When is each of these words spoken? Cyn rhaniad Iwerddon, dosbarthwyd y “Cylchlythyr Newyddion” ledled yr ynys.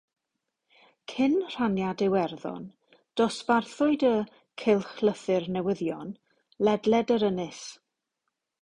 Cyn 1.11 1.35
rhaniad 1.55 2.01
Iwerddon, 2.05 2.65
dosbarthwyd 3.23 4.07
y 4.09 4.13
“Cylchlythyr 4.63 5.47
Newyddion” 5.59 6.13
ledled 6.69 7.17
yr 7.19 7.29
ynys. 7.33 7.63